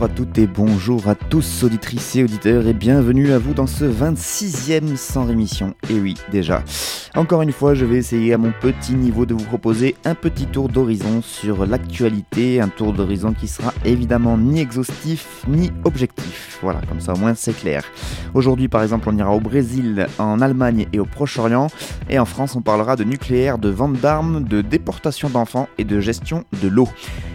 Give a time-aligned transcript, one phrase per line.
[0.00, 3.66] Bonjour à toutes et bonjour à tous, auditrices et auditeurs, et bienvenue à vous dans
[3.66, 5.74] ce 26e sans rémission.
[5.90, 6.62] Et oui, déjà.
[7.14, 10.46] Encore une fois, je vais essayer à mon petit niveau de vous proposer un petit
[10.46, 16.58] tour d'horizon sur l'actualité, un tour d'horizon qui sera évidemment ni exhaustif ni objectif.
[16.62, 17.84] Voilà, comme ça au moins c'est clair.
[18.32, 21.66] Aujourd'hui, par exemple, on ira au Brésil, en Allemagne et au Proche-Orient,
[22.08, 26.00] et en France, on parlera de nucléaire, de vente d'armes, de déportation d'enfants et de
[26.00, 26.88] gestion de l'eau.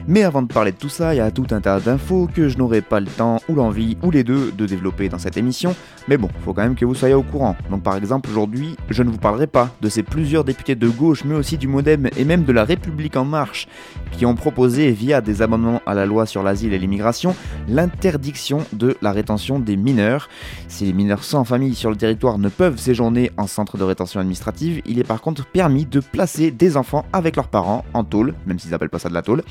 [0.08, 2.48] Mais avant de parler de tout ça, il y a tout un tas d'infos que
[2.48, 5.76] je n'aurai pas le temps ou l'envie ou les deux de développer dans cette émission.
[6.08, 7.56] Mais bon, faut quand même que vous soyez au courant.
[7.70, 11.24] Donc par exemple, aujourd'hui, je ne vous parlerai pas de ces plusieurs députés de gauche,
[11.26, 13.68] mais aussi du Modem et même de la République en marche,
[14.12, 17.36] qui ont proposé via des amendements à la loi sur l'asile et l'immigration
[17.68, 20.30] l'interdiction de la rétention des mineurs.
[20.68, 24.20] Si les mineurs sans famille sur le territoire ne peuvent séjourner en centre de rétention
[24.20, 28.34] administrative, il est par contre permis de placer des enfants avec leurs parents en tôle,
[28.46, 29.44] même s'ils n'appellent pas ça de la tôle.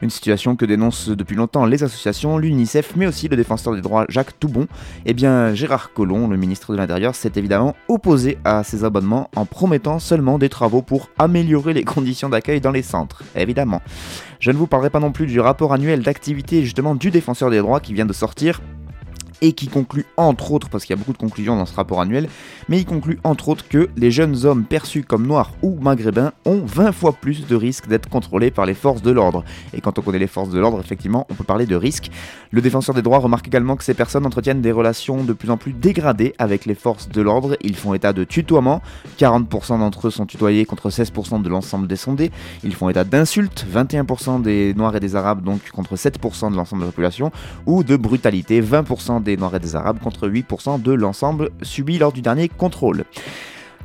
[0.00, 4.04] Une situation que dénoncent depuis longtemps les associations, l'UNICEF, mais aussi le défenseur des droits
[4.08, 4.66] Jacques Toubon.
[5.06, 9.46] Eh bien, Gérard Collomb, le ministre de l'Intérieur, s'est évidemment opposé à ces abonnements en
[9.46, 13.22] promettant seulement des travaux pour améliorer les conditions d'accueil dans les centres.
[13.34, 13.80] Évidemment.
[14.38, 17.58] Je ne vous parlerai pas non plus du rapport annuel d'activité justement du défenseur des
[17.58, 18.60] droits qui vient de sortir
[19.42, 22.00] et qui conclut entre autres, parce qu'il y a beaucoup de conclusions dans ce rapport
[22.00, 22.28] annuel,
[22.68, 26.62] mais il conclut entre autres que les jeunes hommes perçus comme noirs ou maghrébins ont
[26.64, 29.44] 20 fois plus de risques d'être contrôlés par les forces de l'ordre.
[29.74, 32.10] Et quand on connaît les forces de l'ordre, effectivement, on peut parler de risque.
[32.52, 35.56] Le défenseur des droits remarque également que ces personnes entretiennent des relations de plus en
[35.56, 37.56] plus dégradées avec les forces de l'ordre.
[37.62, 38.80] Ils font état de tutoiement,
[39.18, 42.30] 40% d'entre eux sont tutoyés contre 16% de l'ensemble des sondés.
[42.62, 46.82] Ils font état d'insultes, 21% des noirs et des arabes donc contre 7% de l'ensemble
[46.82, 47.32] de la population,
[47.66, 52.12] ou de brutalité, 20% des Noirs et des Arabes contre 8% de l'ensemble subi lors
[52.12, 53.04] du dernier contrôle.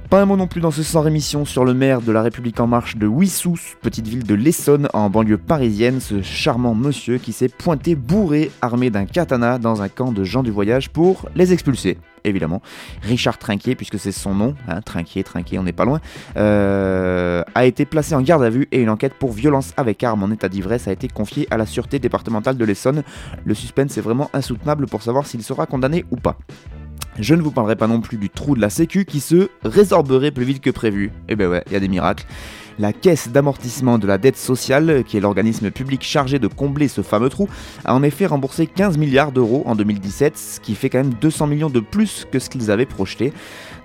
[0.09, 2.61] Pas un mot non plus dans ce sans rémission sur le maire de la République
[2.61, 7.33] en marche de Wissous, petite ville de l'Essonne en banlieue parisienne, ce charmant monsieur qui
[7.33, 11.51] s'est pointé bourré armé d'un katana dans un camp de gens du voyage pour les
[11.51, 11.97] expulser.
[12.27, 12.61] Évidemment,
[13.03, 16.01] Richard Trinquier, puisque c'est son nom, hein, Trinquier, Trinquier, on n'est pas loin,
[16.35, 20.23] euh, a été placé en garde à vue et une enquête pour violence avec arme
[20.23, 23.03] en état d'ivresse a été confiée à la sûreté départementale de l'Essonne.
[23.45, 26.37] Le suspense est vraiment insoutenable pour savoir s'il sera condamné ou pas.
[27.19, 30.31] Je ne vous parlerai pas non plus du trou de la sécu qui se résorberait
[30.31, 31.11] plus vite que prévu.
[31.29, 32.25] Eh ben ouais, il y a des miracles.
[32.79, 37.01] La caisse d'amortissement de la dette sociale, qui est l'organisme public chargé de combler ce
[37.01, 37.49] fameux trou,
[37.85, 41.47] a en effet remboursé 15 milliards d'euros en 2017, ce qui fait quand même 200
[41.47, 43.33] millions de plus que ce qu'ils avaient projeté.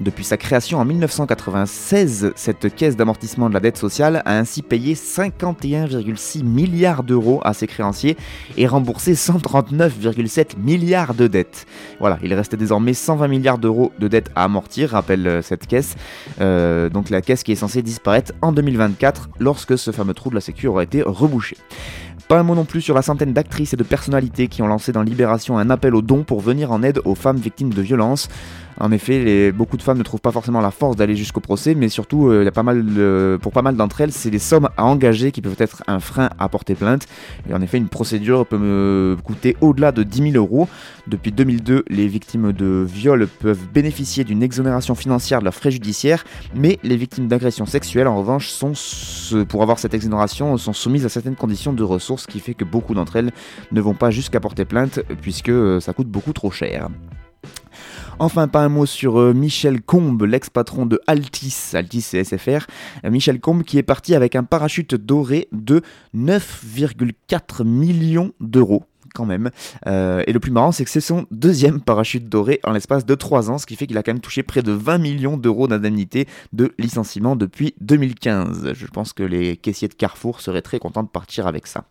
[0.01, 4.95] Depuis sa création en 1996, cette caisse d'amortissement de la dette sociale a ainsi payé
[4.95, 8.17] 51,6 milliards d'euros à ses créanciers
[8.57, 11.67] et remboursé 139,7 milliards de dettes.
[12.01, 15.95] Voilà, il restait désormais 120 milliards d'euros de dettes à amortir, rappelle euh, cette caisse.
[16.41, 18.53] Euh, donc la caisse qui est censée disparaître en
[18.89, 21.57] 2024 lorsque ce fameux trou de la sécu aura été rebouché.
[22.29, 24.93] Pas un mot non plus sur la centaine d'actrices et de personnalités qui ont lancé
[24.93, 28.29] dans Libération un appel aux dons pour venir en aide aux femmes victimes de violences.
[28.79, 31.89] En effet, beaucoup de femmes ne trouvent pas forcément la force d'aller jusqu'au procès, mais
[31.89, 35.83] surtout, euh, pour pas mal d'entre elles, c'est les sommes à engager qui peuvent être
[35.87, 37.07] un frein à porter plainte.
[37.49, 40.69] Et en effet, une procédure peut me coûter au-delà de 10 000 euros.
[41.07, 46.25] Depuis 2002, les victimes de viol peuvent bénéficier d'une exonération financière de leurs frais judiciaires,
[46.55, 48.53] mais les victimes d'agressions sexuelles, en revanche,
[49.49, 52.65] pour avoir cette exonération, sont soumises à certaines conditions de ressources, ce qui fait que
[52.65, 53.33] beaucoup d'entre elles
[53.71, 56.89] ne vont pas jusqu'à porter plainte, puisque euh, ça coûte beaucoup trop cher.
[58.19, 62.67] Enfin, pas un mot sur euh, Michel Combe, l'ex-patron de Altis, Altis c'est SFR.
[63.05, 65.83] Euh, Michel Combe qui est parti avec un parachute doré de
[66.15, 68.85] 9,4 millions d'euros
[69.15, 69.51] quand même.
[69.87, 73.15] Euh, et le plus marrant, c'est que c'est son deuxième parachute doré en l'espace de
[73.15, 75.69] 3 ans, ce qui fait qu'il a quand même touché près de 20 millions d'euros
[75.69, 78.73] d'indemnité de licenciement depuis 2015.
[78.75, 81.85] Je pense que les caissiers de Carrefour seraient très contents de partir avec ça.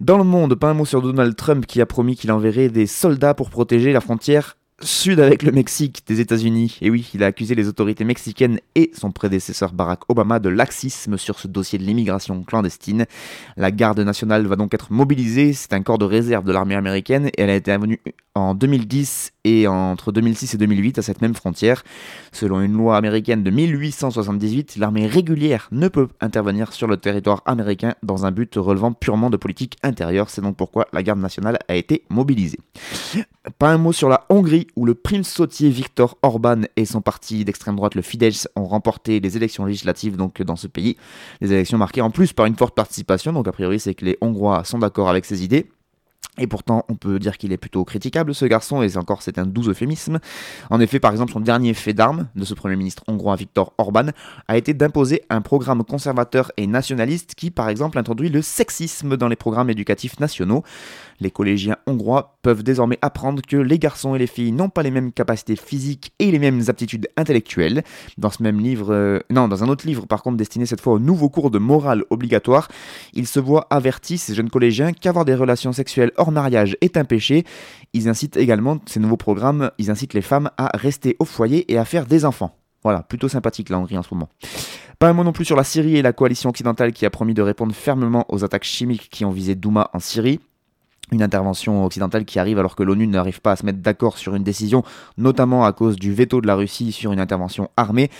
[0.00, 2.86] Dans le monde, pas un mot sur Donald Trump qui a promis qu'il enverrait des
[2.86, 6.78] soldats pour protéger la frontière sud avec le Mexique des États-Unis.
[6.80, 11.18] Et oui, il a accusé les autorités mexicaines et son prédécesseur Barack Obama de laxisme
[11.18, 13.06] sur ce dossier de l'immigration clandestine.
[13.56, 15.52] La garde nationale va donc être mobilisée.
[15.52, 18.00] C'est un corps de réserve de l'armée américaine et elle a été venue
[18.34, 21.82] en 2010 et entre 2006 et 2008 à cette même frontière.
[22.32, 27.94] Selon une loi américaine de 1878, l'armée régulière ne peut intervenir sur le territoire américain
[28.02, 30.30] dans un but relevant purement de politique intérieure.
[30.30, 32.58] C'est donc pourquoi la garde nationale a été mobilisée.
[33.58, 37.44] Pas un mot sur la Hongrie où le prince sautier Viktor Orban et son parti
[37.44, 40.96] d'extrême droite le Fidesz ont remporté les élections législatives donc dans ce pays.
[41.40, 44.18] Des élections marquées en plus par une forte participation, donc a priori c'est que les
[44.20, 45.70] Hongrois sont d'accord avec ces idées.
[46.38, 49.46] Et pourtant, on peut dire qu'il est plutôt critiquable ce garçon, et encore c'est un
[49.46, 50.20] doux euphémisme.
[50.70, 54.06] En effet, par exemple, son dernier fait d'armes de ce Premier ministre hongrois Viktor Orban
[54.48, 59.28] a été d'imposer un programme conservateur et nationaliste qui, par exemple, introduit le sexisme dans
[59.28, 60.62] les programmes éducatifs nationaux.
[61.20, 64.90] Les collégiens hongrois peuvent désormais apprendre que les garçons et les filles n'ont pas les
[64.90, 67.82] mêmes capacités physiques et les mêmes aptitudes intellectuelles.
[68.16, 70.94] Dans ce même livre, euh, non, dans un autre livre par contre destiné cette fois
[70.94, 72.68] aux nouveaux cours de morale obligatoire,
[73.12, 77.04] ils se voient avertis, ces jeunes collégiens, qu'avoir des relations sexuelles hors mariage est un
[77.04, 77.44] péché.
[77.92, 81.78] Ils incitent également, ces nouveaux programmes, ils incitent les femmes à rester au foyer et
[81.78, 82.54] à faire des enfants.
[82.84, 84.28] Voilà, plutôt sympathique la Hongrie en ce moment.
[84.98, 87.34] Pas un mot non plus sur la Syrie et la coalition occidentale qui a promis
[87.34, 90.40] de répondre fermement aux attaques chimiques qui ont visé Douma en Syrie
[91.12, 94.34] une intervention occidentale qui arrive alors que l'ONU n'arrive pas à se mettre d'accord sur
[94.34, 94.82] une décision,
[95.18, 98.10] notamment à cause du veto de la Russie sur une intervention armée.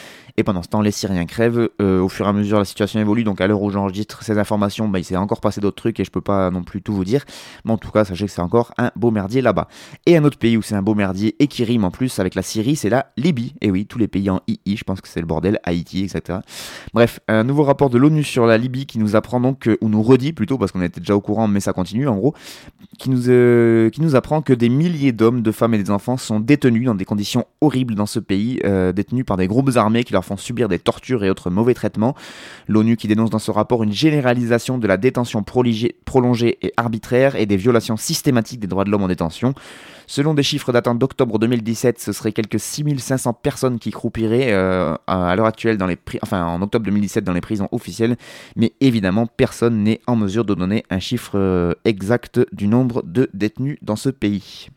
[0.44, 1.69] Pendant ce temps, les Syriens crèvent.
[1.81, 3.25] Euh, au fur et à mesure, la situation évolue.
[3.25, 6.04] Donc, à l'heure où j'enregistre ces informations, bah, il s'est encore passé d'autres trucs et
[6.04, 7.25] je peux pas non plus tout vous dire.
[7.64, 9.69] Mais en tout cas, sachez que c'est encore un beau merdier là-bas.
[10.06, 12.34] Et un autre pays où c'est un beau merdier et qui rime en plus avec
[12.34, 13.54] la Syrie, c'est la Libye.
[13.60, 16.38] Et oui, tous les pays en II, je pense que c'est le bordel, Haïti, etc.
[16.94, 20.02] Bref, un nouveau rapport de l'ONU sur la Libye qui nous apprend donc, ou nous
[20.02, 22.34] redit plutôt, parce qu'on était déjà au courant, mais ça continue en gros,
[22.98, 26.16] qui nous, euh, qui nous apprend que des milliers d'hommes, de femmes et des enfants
[26.16, 30.04] sont détenus dans des conditions horribles dans ce pays, euh, détenus par des groupes armés
[30.04, 32.14] qui leur font subir des tortures et autres mauvais traitements.
[32.68, 37.46] L'ONU qui dénonce dans ce rapport une généralisation de la détention prolongée et arbitraire et
[37.46, 39.54] des violations systématiques des droits de l'homme en détention.
[40.06, 45.36] Selon des chiffres datant d'octobre 2017, ce serait quelques 6500 personnes qui croupiraient euh, à
[45.36, 48.16] l'heure actuelle dans les enfin en octobre 2017 dans les prisons officielles,
[48.56, 53.30] mais évidemment personne n'est en mesure de donner un chiffre euh, exact du nombre de
[53.34, 54.68] détenus dans ce pays.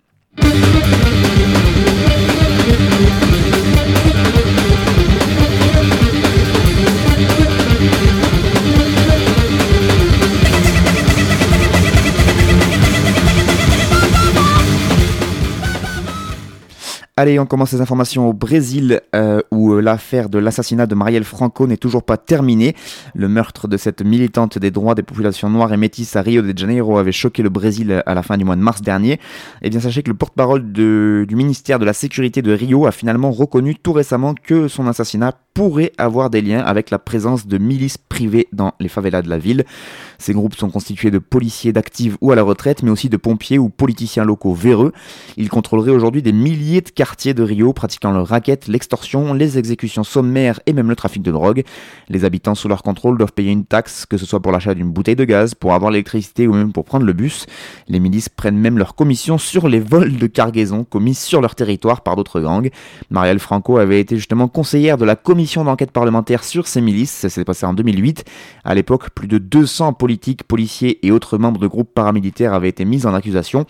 [17.15, 21.25] Allez, on commence les informations au Brésil, euh, où euh, l'affaire de l'assassinat de Marielle
[21.25, 22.75] Franco n'est toujours pas terminée.
[23.13, 26.57] Le meurtre de cette militante des droits des populations noires et métisses à Rio de
[26.57, 29.11] Janeiro avait choqué le Brésil à la fin du mois de mars dernier.
[29.11, 29.19] Et
[29.61, 33.29] eh bien, sachez que le porte-parole du ministère de la Sécurité de Rio a finalement
[33.29, 37.97] reconnu tout récemment que son assassinat pourrait avoir des liens avec la présence de milices
[37.97, 39.65] privées dans les favelas de la ville.
[40.17, 43.59] Ces groupes sont constitués de policiers d'actifs ou à la retraite, mais aussi de pompiers
[43.59, 44.93] ou politiciens locaux véreux.
[45.37, 50.03] Ils contrôleraient aujourd'hui des milliers de quartiers de Rio, pratiquant le racket, l'extorsion, les exécutions
[50.03, 51.63] sommaires et même le trafic de drogue.
[52.09, 54.91] Les habitants sous leur contrôle doivent payer une taxe, que ce soit pour l'achat d'une
[54.91, 57.45] bouteille de gaz, pour avoir l'électricité ou même pour prendre le bus.
[57.87, 62.01] Les milices prennent même leur commission sur les vols de cargaison commis sur leur territoire
[62.01, 62.69] par d'autres gangs.
[63.11, 67.11] Marielle Franco avait été justement conseillère de la commission d'enquête parlementaire sur ces milices.
[67.11, 68.23] Ça s'est passé en 2008.
[68.63, 72.85] À l'époque, plus de 200 politiques, policiers et autres membres de groupes paramilitaires avaient été
[72.85, 73.65] mis en accusation.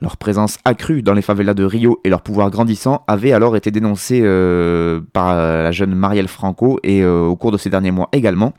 [0.00, 3.72] Leur présence accrue dans les favelas de Rio et leur pouvoir grandissant avaient alors été
[3.72, 8.08] dénoncés euh, par la jeune Marielle Franco et euh, au cours de ces derniers mois
[8.12, 8.52] également.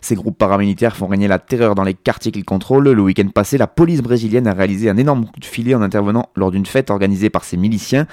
[0.00, 2.88] Ces groupes paramilitaires font régner la terreur dans les quartiers qu'ils contrôlent.
[2.88, 6.28] Le week-end passé, la police brésilienne a réalisé un énorme coup de filet en intervenant
[6.36, 8.06] lors d'une fête organisée par ses miliciens.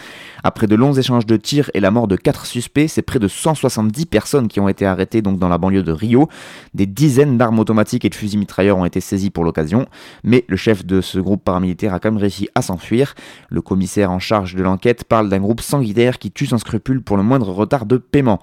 [0.44, 3.28] Après de longs échanges de tirs et la mort de 4 suspects, c'est près de
[3.28, 6.30] 170 personnes qui ont été arrêtées donc dans la banlieue de Rio.
[6.74, 9.88] Des dizaines d'armes automatiques et de fusils mitrailleurs ont été saisies pour l'occasion,
[10.24, 13.16] mais le chef de ce groupe paramilitaire a quand même réussi à s'enfuir.
[13.50, 17.18] Le commissaire en charge de l'enquête parle d'un groupe sanguinaire qui tue sans scrupule pour
[17.18, 18.40] le moindre retard de paiement.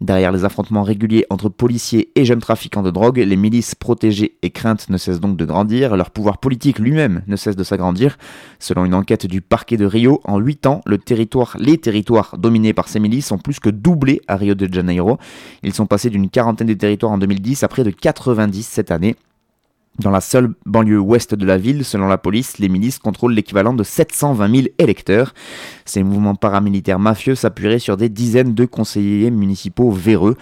[0.00, 4.50] Derrière les affrontements réguliers entre policiers et jeunes trafiquants de drogue, les milices protégées et
[4.50, 8.16] craintes ne cessent donc de grandir, leur pouvoir politique lui-même ne cesse de s'agrandir.
[8.58, 12.72] Selon une enquête du parquet de Rio, en 8 ans, le territoire, les territoires dominés
[12.72, 15.18] par ces milices ont plus que doublé à Rio de Janeiro.
[15.62, 19.16] Ils sont passés d'une quarantaine de territoires en 2010 à près de 90 cette année.
[19.98, 23.72] Dans la seule banlieue ouest de la ville, selon la police, les milices contrôlent l'équivalent
[23.72, 25.32] de 720 000 électeurs.
[25.86, 30.36] Ces mouvements paramilitaires mafieux s'appuieraient sur des dizaines de conseillers municipaux véreux.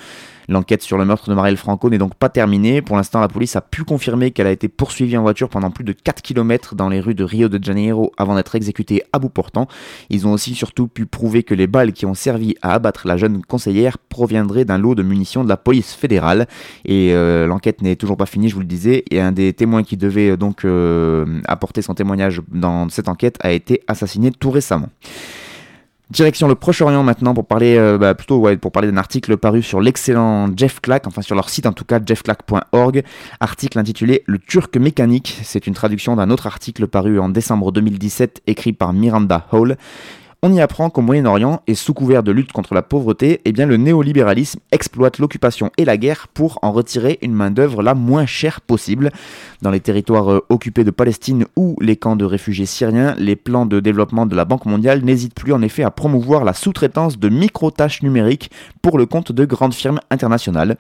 [0.49, 2.83] L'enquête sur le meurtre de Marielle Franco n'est donc pas terminée.
[2.83, 5.85] Pour l'instant, la police a pu confirmer qu'elle a été poursuivie en voiture pendant plus
[5.85, 9.29] de 4 km dans les rues de Rio de Janeiro avant d'être exécutée à bout
[9.29, 9.69] portant.
[10.11, 13.17] Ils ont aussi surtout pu prouver que les balles qui ont servi à abattre la
[13.17, 16.47] jeune conseillère proviendraient d'un lot de munitions de la police fédérale.
[16.85, 19.83] Et euh, l'enquête n'est toujours pas finie, je vous le disais, et un des témoins
[19.83, 24.51] qui devait euh, donc euh, apporter son témoignage dans cette enquête a été assassiné tout
[24.51, 24.89] récemment.
[26.11, 30.49] Direction le Proche-Orient maintenant pour parler bah, plutôt pour parler d'un article paru sur l'excellent
[30.55, 33.03] Jeff Clack, enfin sur leur site en tout cas jeffclack.org,
[33.41, 35.41] article intitulé Le Turc mécanique.
[35.43, 39.79] C'est une traduction d'un autre article paru en décembre 2017 écrit par Miranda Hall
[40.47, 43.79] on y apprend qu'au Moyen-Orient, et sous couvert de lutte contre la pauvreté, eh le
[43.79, 49.11] néolibéralisme exploite l'occupation et la guerre pour en retirer une main-d'œuvre la moins chère possible.
[49.63, 53.65] Dans les territoires euh, occupés de Palestine ou les camps de réfugiés syriens, les plans
[53.65, 57.31] de développement de la Banque mondiale n'hésitent plus en effet à promouvoir la sous-traitance de
[57.31, 58.51] micro-tâches numériques
[58.83, 60.77] pour le compte de grandes firmes internationales.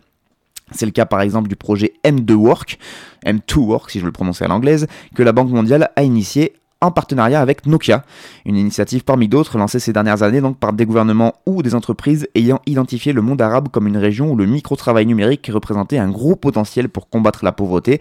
[0.73, 2.79] C'est le cas par exemple du projet M2 Work,
[3.25, 6.53] M2 Work si je le prononcer à l'anglaise, que la Banque mondiale a initié
[6.85, 8.05] en partenariat avec Nokia,
[8.45, 12.29] une initiative parmi d'autres lancée ces dernières années donc par des gouvernements ou des entreprises
[12.35, 16.37] ayant identifié le monde arabe comme une région où le micro-travail numérique représentait un gros
[16.37, 18.01] potentiel pour combattre la pauvreté.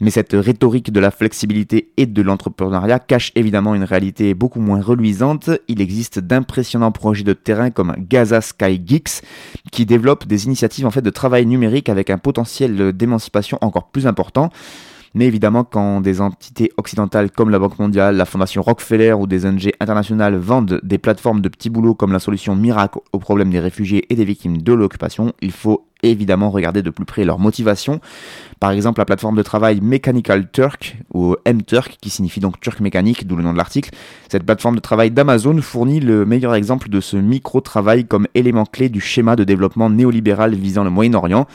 [0.00, 4.80] Mais cette rhétorique de la flexibilité et de l'entrepreneuriat cache évidemment une réalité beaucoup moins
[4.80, 5.50] reluisante.
[5.68, 9.22] Il existe d'impressionnants projets de terrain comme Gaza Sky Geeks
[9.72, 14.06] qui développent des initiatives en fait de travail numérique avec un potentiel d'émancipation encore plus
[14.06, 14.50] important.
[15.16, 19.46] Mais évidemment, quand des entités occidentales comme la Banque mondiale, la Fondation Rockefeller ou des
[19.46, 23.58] ONG internationales vendent des plateformes de petits boulots comme la solution miracle au problème des
[23.58, 27.98] réfugiés et des victimes de l'occupation, il faut évidemment regarder de plus près leur motivation.
[28.60, 33.26] Par exemple, la plateforme de travail Mechanical Turk, ou M-Turk, qui signifie donc turc mécanique,
[33.26, 33.92] d'où le nom de l'article.
[34.28, 38.90] Cette plateforme de travail d'Amazon fournit le meilleur exemple de ce micro-travail comme élément clé
[38.90, 41.46] du schéma de développement néolibéral visant le Moyen-Orient.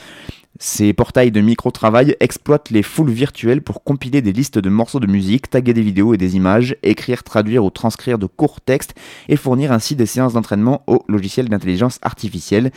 [0.58, 5.06] Ces portails de micro-travail exploitent les foules virtuelles pour compiler des listes de morceaux de
[5.06, 8.94] musique, taguer des vidéos et des images, écrire, traduire ou transcrire de courts textes
[9.30, 12.70] et fournir ainsi des séances d'entraînement au logiciel d'intelligence artificielle.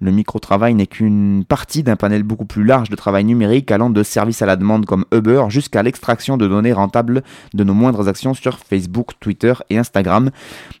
[0.00, 4.02] Le micro-travail n'est qu'une partie d'un panel beaucoup plus large de travail numérique allant de
[4.04, 7.22] services à la demande comme Uber jusqu'à l'extraction de données rentables
[7.54, 10.30] de nos moindres actions sur Facebook, Twitter et Instagram.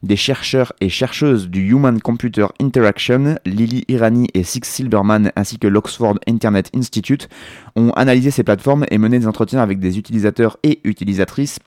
[0.04, 5.66] Des chercheurs et chercheuses du Human Computer Interaction, Lily Irani et Six Silberman ainsi que
[5.66, 7.28] l'Oxford Internet Institute
[7.74, 11.58] ont analysé ces plateformes et mené des entretiens avec des utilisateurs et utilisatrices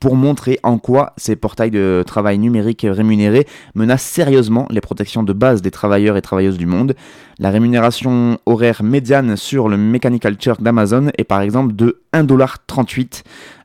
[0.00, 5.32] pour montrer en quoi ces portails de travail numérique rémunérés menacent sérieusement les protections de
[5.32, 6.94] base des travailleurs et travailleuses du monde.
[7.38, 13.22] La rémunération horaire médiane sur le Mechanical Turk d'Amazon est par exemple de 1,38$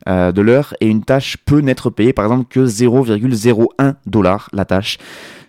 [0.08, 4.98] euh, de l'heure et une tâche peut n'être payée par exemple que 0,01$ la tâche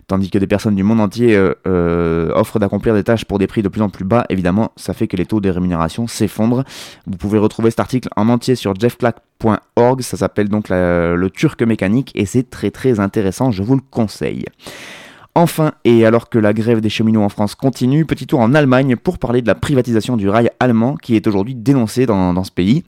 [0.06, 3.46] tandis que des personnes du monde entier euh, euh, offrent d'accomplir des tâches pour des
[3.46, 6.64] prix de plus en plus bas, évidemment, ça fait que les taux de rémunération s'effondrent.
[7.06, 12.12] Vous pouvez retrouver cet article en entier sur jeffclack.org, ça s'appelle donc le turc mécanique,
[12.14, 14.44] et c'est très très intéressant, je vous le conseille.
[15.36, 18.94] Enfin, et alors que la grève des cheminots en France continue, petit tour en Allemagne
[18.94, 22.84] pour parler de la privatisation du rail allemand qui est aujourd'hui dénoncée dans ce pays.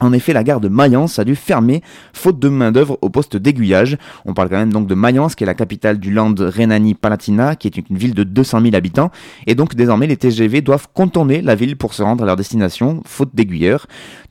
[0.00, 1.82] En effet, la gare de Mayence a dû fermer,
[2.14, 3.98] faute de main-d'œuvre au poste d'aiguillage.
[4.24, 7.68] On parle quand même donc de Mayence, qui est la capitale du Land Rhénanie-Palatinat, qui
[7.68, 9.10] est une ville de 200 000 habitants.
[9.46, 13.02] Et donc, désormais, les TGV doivent contourner la ville pour se rendre à leur destination,
[13.04, 13.86] faute d'aiguilleurs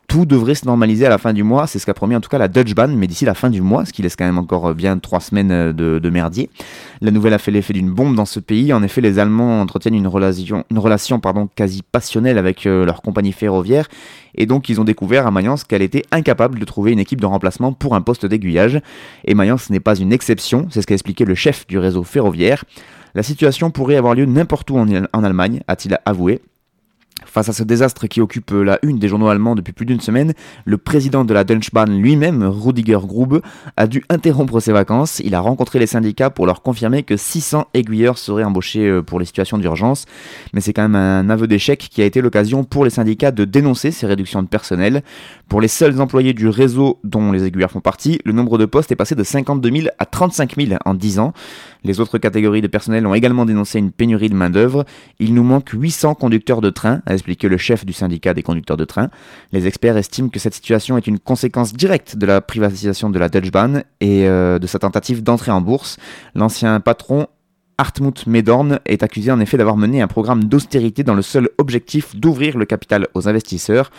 [0.09, 1.67] tout devrait se normaliser à la fin du mois.
[1.67, 3.61] C'est ce qu'a promis en tout cas la Dutch Ban, mais d'ici la fin du
[3.61, 6.49] mois, ce qui laisse quand même encore bien trois semaines euh, de, merdier.
[7.01, 8.73] La nouvelle a fait l'effet d'une bombe dans ce pays.
[8.73, 13.03] En effet, les Allemands entretiennent une relation, une relation pardon, quasi passionnelle avec euh, leur
[13.03, 13.87] compagnie ferroviaire.
[14.33, 17.27] Et donc, ils ont découvert à Mayence qu'elle était incapable de trouver une équipe de
[17.27, 18.81] remplacement pour un poste d'aiguillage.
[19.25, 22.65] Et Mayence n'est pas une exception, c'est ce qu'a expliqué le chef du réseau ferroviaire.
[23.13, 26.41] La situation pourrait avoir lieu n'importe où en Allemagne, a-t-il avoué.
[27.25, 30.33] Face à ce désastre qui occupe la une des journaux allemands depuis plus d'une semaine,
[30.65, 33.39] le président de la Deutsche Bahn lui-même, Rudiger Grube,
[33.77, 35.21] a dû interrompre ses vacances.
[35.23, 39.19] Il a rencontré les syndicats pour leur confirmer que 600 aiguilleurs seraient embauchés euh, pour
[39.19, 40.05] les situations d'urgence.
[40.53, 43.45] Mais c'est quand même un aveu d'échec qui a été l'occasion pour les syndicats de
[43.45, 45.03] dénoncer ces réductions de personnel.
[45.47, 48.91] Pour les seuls employés du réseau dont les aiguilleurs font partie, le nombre de postes
[48.91, 51.33] est passé de 52 000 à 35 000 en 10 ans.
[51.83, 54.86] Les autres catégories de personnel ont également dénoncé une pénurie de main-d'œuvre.
[55.19, 58.77] Il nous manque 800 conducteurs de train, a expliqué le chef du syndicat des conducteurs
[58.77, 59.09] de train.
[59.51, 63.29] Les experts estiment que cette situation est une conséquence directe de la privatisation de la
[63.29, 65.98] Deutsche Bahn et euh, de sa tentative d'entrée en bourse.
[66.36, 67.27] L'ancien patron
[67.79, 72.13] Hartmut Medorn est accusé en effet d'avoir mené un programme d'austérité dans le seul objectif
[72.13, 73.89] d'ouvrir le capital aux investisseurs.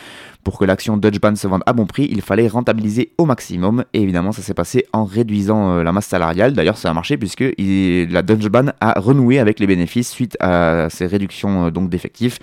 [0.45, 3.85] Pour que l'action Deutsche Bahn se vende à bon prix, il fallait rentabiliser au maximum.
[3.95, 6.53] Et évidemment, ça s'est passé en réduisant euh, la masse salariale.
[6.53, 10.89] D'ailleurs, ça a marché puisque la Deutsche Bahn a renoué avec les bénéfices suite à
[10.91, 12.39] ces réductions euh, donc d'effectifs,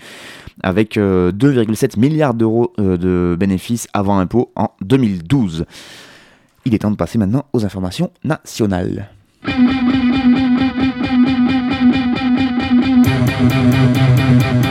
[0.63, 5.65] avec 2,7 euh, milliards d'euros de bénéfices avant impôt en 2012.
[6.65, 9.12] Il est temps de passer maintenant aux informations nationales.
[13.39, 14.66] On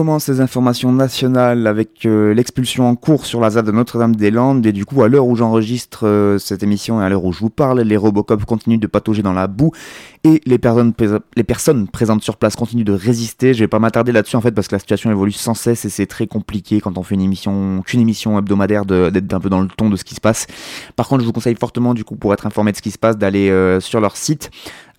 [0.00, 4.72] commence les informations nationales avec euh, l'expulsion en cours sur la ZAD de Notre-Dame-des-Landes et
[4.72, 7.50] du coup à l'heure où j'enregistre euh, cette émission et à l'heure où je vous
[7.50, 9.72] parle, les Robocop continuent de patauger dans la boue
[10.24, 10.94] et les personnes,
[11.36, 13.52] les personnes présentes sur place continuent de résister.
[13.52, 15.90] Je vais pas m'attarder là-dessus en fait parce que la situation évolue sans cesse et
[15.90, 19.60] c'est très compliqué quand on fait une émission, qu'une émission hebdomadaire d'être un peu dans
[19.60, 20.46] le ton de ce qui se passe.
[20.96, 22.98] Par contre, je vous conseille fortement du coup pour être informé de ce qui se
[22.98, 24.50] passe d'aller euh, sur leur site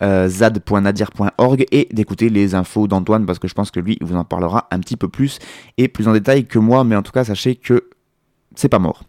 [0.01, 4.15] euh, zad.nadir.org et d'écouter les infos d'Antoine parce que je pense que lui il vous
[4.15, 5.39] en parlera un petit peu plus
[5.77, 7.89] et plus en détail que moi, mais en tout cas sachez que
[8.55, 9.03] c'est pas mort.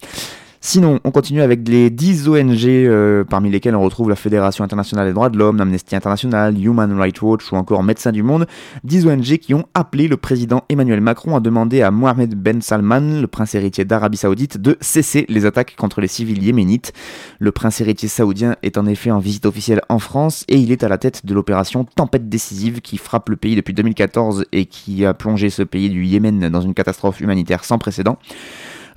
[0.64, 5.08] Sinon, on continue avec les 10 ONG euh, parmi lesquelles on retrouve la Fédération internationale
[5.08, 8.46] des droits de l'homme, Amnesty International, Human Rights Watch ou encore Médecins du Monde.
[8.84, 13.20] 10 ONG qui ont appelé le président Emmanuel Macron à demander à Mohamed Ben Salman,
[13.20, 16.92] le prince héritier d'Arabie Saoudite, de cesser les attaques contre les civils yéménites.
[17.40, 20.84] Le prince héritier saoudien est en effet en visite officielle en France et il est
[20.84, 25.04] à la tête de l'opération Tempête décisive qui frappe le pays depuis 2014 et qui
[25.04, 28.16] a plongé ce pays du Yémen dans une catastrophe humanitaire sans précédent.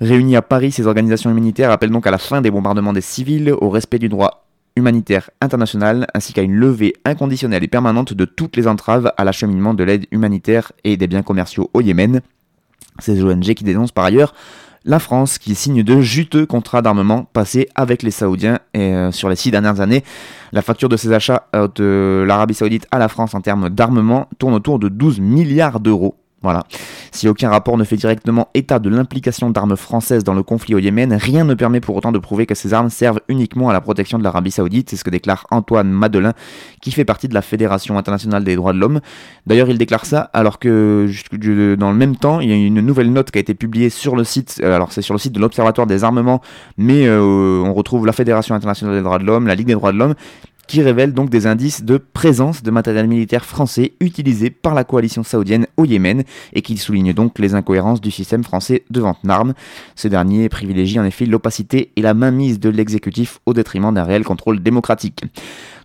[0.00, 3.54] Réunies à Paris, ces organisations humanitaires appellent donc à la fin des bombardements des civils,
[3.60, 8.56] au respect du droit humanitaire international, ainsi qu'à une levée inconditionnelle et permanente de toutes
[8.56, 12.20] les entraves à l'acheminement de l'aide humanitaire et des biens commerciaux au Yémen.
[12.98, 14.34] Ces ONG qui dénoncent par ailleurs
[14.84, 19.28] la France qui signe de juteux contrats d'armement passés avec les Saoudiens et, euh, sur
[19.28, 20.04] les six dernières années.
[20.52, 24.28] La facture de ces achats euh, de l'Arabie Saoudite à la France en termes d'armement
[24.38, 26.14] tourne autour de 12 milliards d'euros
[26.46, 26.62] voilà.
[27.10, 30.78] Si aucun rapport ne fait directement état de l'implication d'armes françaises dans le conflit au
[30.78, 33.80] Yémen, rien ne permet pour autant de prouver que ces armes servent uniquement à la
[33.80, 36.34] protection de l'Arabie Saoudite, c'est ce que déclare Antoine Madelin,
[36.80, 39.00] qui fait partie de la Fédération internationale des droits de l'homme.
[39.46, 41.08] D'ailleurs, il déclare ça alors que
[41.74, 44.14] dans le même temps, il y a une nouvelle note qui a été publiée sur
[44.14, 46.40] le site, euh, alors c'est sur le site de l'Observatoire des armements,
[46.78, 49.90] mais euh, on retrouve la Fédération internationale des droits de l'homme, la Ligue des droits
[49.90, 50.14] de l'homme,
[50.68, 55.22] qui révèle donc des indices de présence de matériel militaire français utilisé par la coalition
[55.22, 59.54] saoudienne au Yémen et qui souligne donc les incohérences du système français de vente d'armes.
[59.94, 64.24] Ce dernier privilégie en effet l'opacité et la mainmise de l'exécutif au détriment d'un réel
[64.24, 65.24] contrôle démocratique.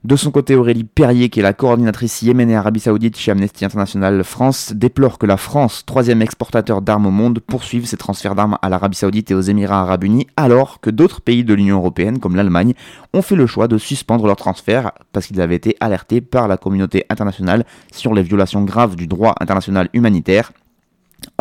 [0.04, 4.24] De son côté, Aurélie Perrier, qui est la coordinatrice Yémen Arabie Saoudite chez Amnesty International
[4.24, 8.70] France, déplore que la France, troisième exportateur d'armes au monde, poursuive ses transferts d'armes à
[8.70, 12.36] l'Arabie Saoudite et aux Émirats Arabes Unis, alors que d'autres pays de l'Union Européenne, comme
[12.36, 12.74] l'Allemagne,
[13.14, 16.58] ont fait le choix de suspendre leurs transferts parce qu'ils avaient été alertés par la
[16.58, 20.52] communauté internationale sur les violations graves du droit international humanitaire.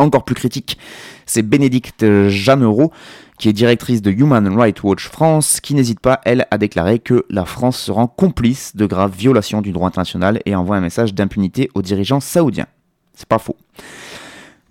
[0.01, 0.79] Encore plus critique,
[1.27, 2.91] c'est Bénédicte Jeannereau,
[3.37, 7.23] qui est directrice de Human Rights Watch France, qui n'hésite pas, elle, à déclarer que
[7.29, 11.13] la France se rend complice de graves violations du droit international et envoie un message
[11.13, 12.65] d'impunité aux dirigeants saoudiens.
[13.13, 13.57] C'est pas faux.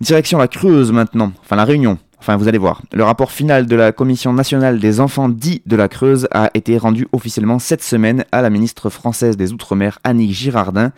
[0.01, 1.97] Direction la Creuse maintenant, enfin la Réunion.
[2.21, 2.83] Enfin, vous allez voir.
[2.93, 6.77] Le rapport final de la Commission nationale des enfants dits de la Creuse a été
[6.77, 10.91] rendu officiellement cette semaine à la ministre française des Outre-mer, Annick Girardin.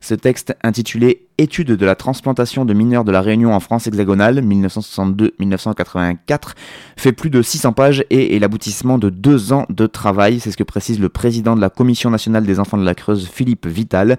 [0.00, 4.40] Ce texte intitulé Étude de la transplantation de mineurs de la Réunion en France hexagonale
[4.40, 6.54] 1962-1984
[6.96, 10.56] fait plus de 600 pages et est l'aboutissement de deux ans de travail, c'est ce
[10.56, 14.16] que précise le président de la Commission nationale des enfants de la Creuse, Philippe Vital.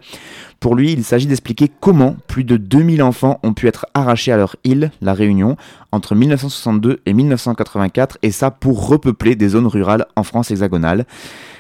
[0.60, 4.38] Pour lui, il s'agit d'expliquer comment plus de 2000 enfants ont pu être arrachés à
[4.38, 5.58] leur île, la Réunion,
[5.92, 11.08] entre 1962 et 1984, et ça pour repeupler des zones rurales en France hexagonale.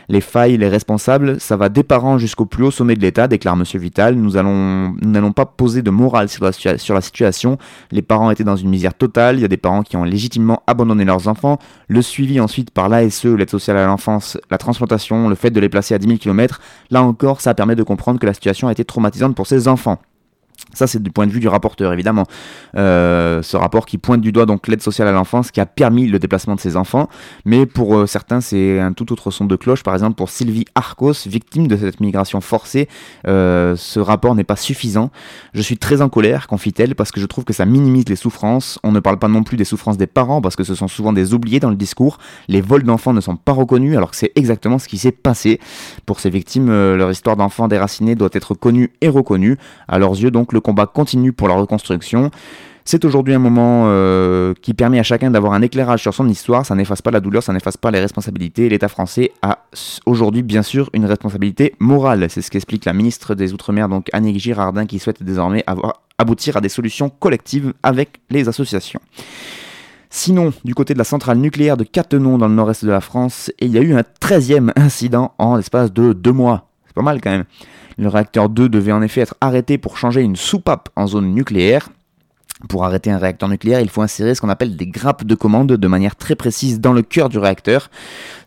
[0.09, 3.57] Les failles, les responsables, ça va des parents jusqu'au plus haut sommet de l'État, déclare
[3.57, 4.15] Monsieur Vital.
[4.15, 7.57] Nous n'allons pas poser de morale sur la, sur la situation.
[7.91, 9.37] Les parents étaient dans une misère totale.
[9.37, 11.59] Il y a des parents qui ont légitimement abandonné leurs enfants.
[11.89, 15.69] Le suivi ensuite par l'ASE, l'aide sociale à l'enfance, la transplantation, le fait de les
[15.69, 16.61] placer à 10 000 km.
[16.89, 19.99] Là encore, ça permet de comprendre que la situation a été traumatisante pour ces enfants.
[20.73, 22.25] Ça, c'est du point de vue du rapporteur, évidemment.
[22.75, 26.07] Euh, ce rapport qui pointe du doigt donc l'aide sociale à l'enfance qui a permis
[26.07, 27.09] le déplacement de ces enfants.
[27.45, 29.81] Mais pour euh, certains, c'est un tout autre son de cloche.
[29.83, 32.89] Par exemple, pour Sylvie Arcos, victime de cette migration forcée,
[33.27, 35.09] euh, ce rapport n'est pas suffisant.
[35.53, 38.77] Je suis très en colère, confie-t-elle, parce que je trouve que ça minimise les souffrances.
[38.83, 41.13] On ne parle pas non plus des souffrances des parents, parce que ce sont souvent
[41.13, 42.17] des oubliés dans le discours.
[42.47, 45.59] Les vols d'enfants ne sont pas reconnus, alors que c'est exactement ce qui s'est passé.
[46.05, 49.57] Pour ces victimes, leur histoire d'enfants déracinés doit être connue et reconnue.
[49.87, 52.31] À leurs yeux, donc, le combat continue pour la reconstruction.
[52.89, 56.65] C'est aujourd'hui un moment euh, qui permet à chacun d'avoir un éclairage sur son histoire.
[56.65, 58.69] Ça n'efface pas la douleur, ça n'efface pas les responsabilités.
[58.69, 59.65] L'État français a
[60.05, 62.27] aujourd'hui, bien sûr, une responsabilité morale.
[62.29, 65.65] C'est ce qu'explique la ministre des Outre-mer, donc Annick Girardin, qui souhaite désormais
[66.17, 69.01] aboutir à des solutions collectives avec les associations.
[70.09, 73.51] Sinon, du côté de la centrale nucléaire de Cattenom, dans le nord-est de la France,
[73.59, 76.66] il y a eu un 13e incident en l'espace de deux mois.
[76.97, 77.43] Pas mal quand même.
[77.99, 81.89] Le réacteur 2 devait en effet être arrêté pour changer une soupape en zone nucléaire.
[82.69, 85.73] Pour arrêter un réacteur nucléaire, il faut insérer ce qu'on appelle des grappes de commande
[85.73, 87.91] de manière très précise dans le cœur du réacteur.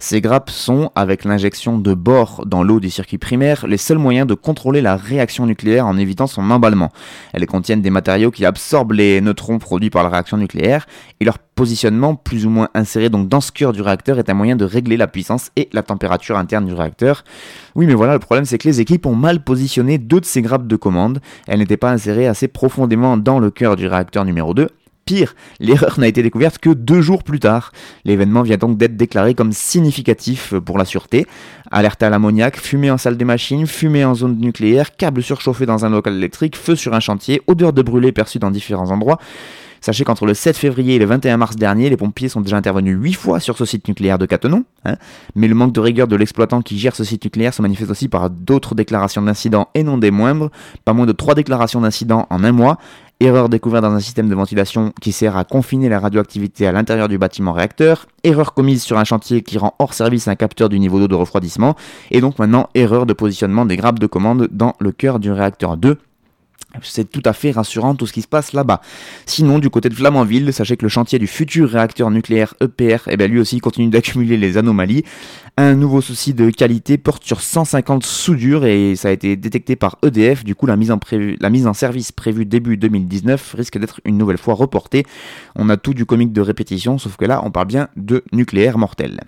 [0.00, 4.26] Ces grappes sont, avec l'injection de bord dans l'eau du circuit primaire, les seuls moyens
[4.26, 6.90] de contrôler la réaction nucléaire en évitant son emballement.
[7.32, 10.86] Elles contiennent des matériaux qui absorbent les neutrons produits par la réaction nucléaire
[11.20, 14.35] et leur positionnement plus ou moins inséré donc dans ce cœur du réacteur est un
[14.35, 17.23] moyen de régler la puissance et la température interne du réacteur.
[17.75, 20.40] Oui mais voilà le problème c'est que les équipes ont mal positionné deux de ces
[20.40, 24.55] grappes de commande, elles n'étaient pas insérées assez profondément dans le cœur du réacteur numéro
[24.55, 24.68] 2
[25.05, 27.73] Pire, l'erreur n'a été découverte que deux jours plus tard.
[28.07, 31.27] L'événement vient donc d'être déclaré comme significatif pour la sûreté.
[31.70, 35.85] Alerte à l'ammoniac, fumée en salle des machines, fumée en zone nucléaire, câble surchauffé dans
[35.85, 39.18] un local électrique, feu sur un chantier, odeur de brûlé perçue dans différents endroits.
[39.80, 42.96] Sachez qu'entre le 7 février et le 21 mars dernier, les pompiers sont déjà intervenus
[43.00, 44.64] 8 fois sur ce site nucléaire de Cattenom.
[44.86, 44.96] Hein.
[45.34, 48.08] mais le manque de rigueur de l'exploitant qui gère ce site nucléaire se manifeste aussi
[48.08, 50.50] par d'autres déclarations d'incidents et non des moindres.
[50.84, 52.78] Pas moins de 3 déclarations d'incidents en un mois.
[53.22, 57.06] Erreur découverte dans un système de ventilation qui sert à confiner la radioactivité à l'intérieur
[57.06, 58.06] du bâtiment réacteur.
[58.24, 61.14] Erreur commise sur un chantier qui rend hors service un capteur du niveau d'eau de
[61.14, 61.74] refroidissement.
[62.10, 65.76] Et donc maintenant, erreur de positionnement des grappes de commande dans le cœur du réacteur
[65.76, 65.98] 2
[66.83, 68.80] c'est tout à fait rassurant tout ce qui se passe là-bas.
[69.26, 73.16] Sinon, du côté de Flamanville, sachez que le chantier du futur réacteur nucléaire EPR, eh
[73.16, 75.04] bien, lui aussi continue d'accumuler les anomalies.
[75.56, 79.98] Un nouveau souci de qualité porte sur 150 soudures et ça a été détecté par
[80.02, 80.44] EDF.
[80.44, 80.98] Du coup, la mise en,
[81.40, 85.04] la mise en service prévue début 2019 risque d'être une nouvelle fois reportée.
[85.56, 88.78] On a tout du comique de répétition, sauf que là, on parle bien de nucléaire
[88.78, 89.20] mortel.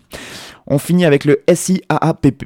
[0.66, 2.44] On finit avec le SIAAPP.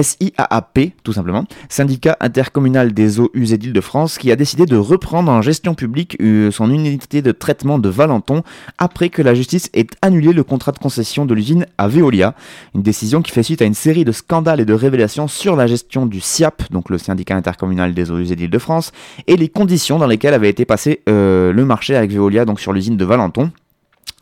[0.00, 5.42] SIAAP, tout simplement, syndicat intercommunal des eaux usées d'Île-de-France, qui a décidé de reprendre en
[5.42, 8.42] gestion publique euh, son unité de traitement de Valenton
[8.78, 12.34] après que la justice ait annulé le contrat de concession de l'usine à Veolia.
[12.74, 15.66] Une décision qui fait suite à une série de scandales et de révélations sur la
[15.66, 18.92] gestion du SIAP, donc le syndicat intercommunal des eaux usées d'Île-de-France,
[19.26, 22.72] et les conditions dans lesquelles avait été passé euh, le marché avec Veolia, donc sur
[22.72, 23.50] l'usine de Valenton.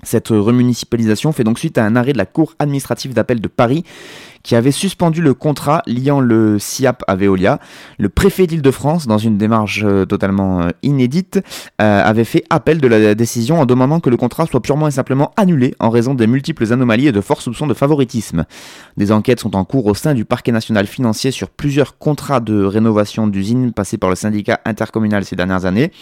[0.02, 3.84] Cette remunicipalisation fait donc suite à un arrêt de la Cour administrative d'appel de Paris
[4.42, 7.58] qui avait suspendu le contrat liant le SIAP à Veolia.
[7.98, 11.40] Le préfet d'Île-de-France, dans une démarche euh, totalement euh, inédite,
[11.82, 14.92] euh, avait fait appel de la décision en demandant que le contrat soit purement et
[14.92, 18.44] simplement annulé en raison des multiples anomalies et de forts soupçons de favoritisme.
[18.96, 22.64] Des enquêtes sont en cours au sein du parquet national financier sur plusieurs contrats de
[22.64, 25.92] rénovation d'usines passés par le syndicat intercommunal ces dernières années.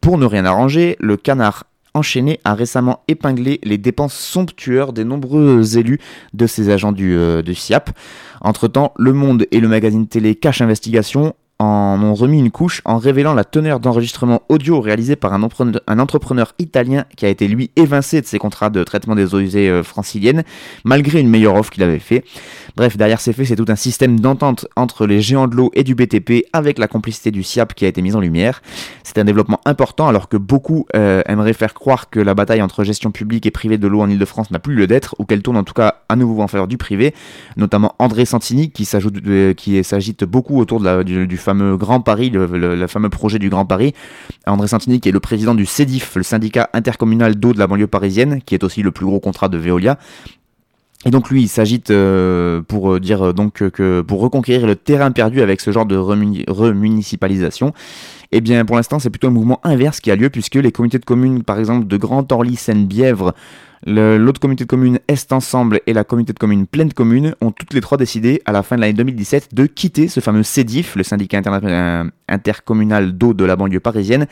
[0.00, 5.78] Pour ne rien arranger, le canard enchaîné a récemment épinglé les dépenses somptueuses des nombreux
[5.78, 6.00] élus
[6.34, 7.90] de ces agents du, euh, SIAP.
[8.40, 12.96] Entre-temps, Le Monde et le magazine télé Cache Investigation en ont remis une couche en
[12.96, 18.22] révélant la teneur d'enregistrement audio réalisé par un, entrepreneur italien qui a été lui évincé
[18.22, 20.42] de ses contrats de traitement des eaux usées euh, franciliennes,
[20.84, 22.24] malgré une meilleure offre qu'il avait fait.
[22.76, 25.84] Bref, derrière ces faits, c'est tout un système d'entente entre les géants de l'eau et
[25.84, 28.62] du BTP avec la complicité du SIAP qui a été mise en lumière.
[29.02, 32.84] C'est un développement important alors que beaucoup euh, aimeraient faire croire que la bataille entre
[32.84, 35.58] gestion publique et privée de l'eau en Ile-de-France n'a plus lieu d'être ou qu'elle tourne
[35.58, 37.14] en tout cas à nouveau en faveur du privé,
[37.58, 43.40] notamment André Santini qui s'agite beaucoup autour du, du fameux Grand Paris, le, fameux projet
[43.40, 43.92] du Grand Paris.
[44.46, 47.88] André Santini, qui est le président du CEDIF, le syndicat intercommunal d'eau de la banlieue
[47.88, 49.98] parisienne, qui est aussi le plus gros contrat de Veolia.
[51.06, 54.76] Et donc lui, il s'agite euh, pour euh, dire euh, donc que pour reconquérir le
[54.76, 57.72] terrain perdu avec ce genre de remunicipalisation.
[58.32, 60.98] Eh bien, pour l'instant, c'est plutôt un mouvement inverse qui a lieu puisque les comités
[60.98, 63.34] de communes, par exemple de Grand Orly, Seine-Bièvre,
[63.86, 67.72] L'autre comité de communes Est Ensemble et la communauté de communes Pleine Commune ont toutes
[67.72, 71.02] les trois décidé à la fin de l'année 2017 de quitter ce fameux CEDIF, le
[71.02, 74.26] syndicat euh, intercommunal d'eau de la banlieue parisienne,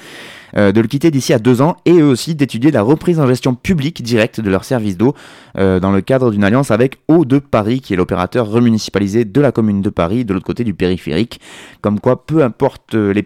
[0.57, 3.27] euh, de le quitter d'ici à deux ans et eux aussi d'étudier la reprise en
[3.27, 5.15] gestion publique directe de leur service d'eau
[5.57, 9.41] euh, dans le cadre d'une alliance avec Eau de Paris qui est l'opérateur remunicipalisé de
[9.41, 11.41] la commune de Paris de l'autre côté du périphérique.
[11.81, 13.23] Comme quoi, peu importe les,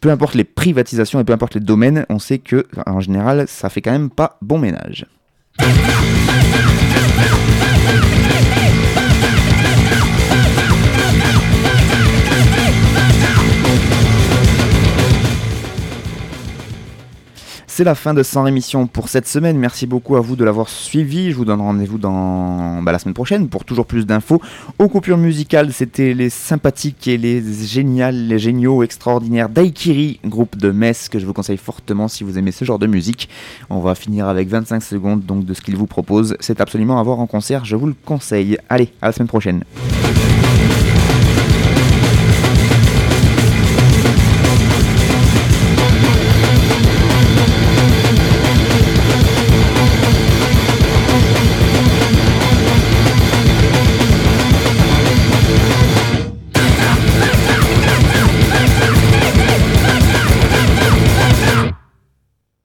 [0.00, 3.68] peu importe les privatisations et peu importe les domaines, on sait que en général, ça
[3.68, 5.06] fait quand même pas bon ménage.
[17.80, 19.56] C'est la fin de 100 émissions pour cette semaine.
[19.56, 21.30] Merci beaucoup à vous de l'avoir suivi.
[21.30, 24.42] Je vous donne rendez-vous dans bah, la semaine prochaine pour toujours plus d'infos.
[24.78, 30.70] Aux coupures musicales, c'était les sympathiques et les géniales, les géniaux, extraordinaires Daikiri, groupe de
[30.72, 33.30] Metz que je vous conseille fortement si vous aimez ce genre de musique.
[33.70, 36.36] On va finir avec 25 secondes donc de ce qu'ils vous proposent.
[36.38, 38.58] C'est absolument à voir en concert, je vous le conseille.
[38.68, 39.64] Allez, à la semaine prochaine.